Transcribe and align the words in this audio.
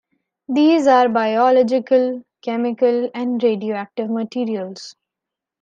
These 0.49 0.87
are 0.87 1.07
biological, 1.09 2.25
chemical 2.41 3.11
and 3.13 3.43
radioactive 3.43 4.09
materials. 4.09 4.95